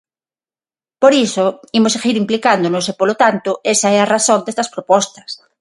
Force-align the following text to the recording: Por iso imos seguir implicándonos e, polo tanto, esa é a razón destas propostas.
Por 1.01 1.13
iso 1.25 1.45
imos 1.77 1.93
seguir 1.95 2.15
implicándonos 2.23 2.85
e, 2.91 2.93
polo 2.99 3.15
tanto, 3.23 3.49
esa 3.73 3.87
é 3.95 3.97
a 4.01 4.09
razón 4.13 4.39
destas 4.43 4.71
propostas. 4.75 5.29